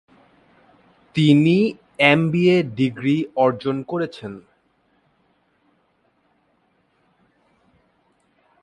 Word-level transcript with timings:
তিনি 1.15 1.57
MBA 2.11 2.57
degree 2.79 3.17
অর্জন 3.35 3.77
করেছেন। 3.83 4.33